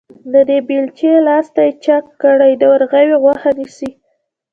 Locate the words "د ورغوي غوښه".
2.57-3.51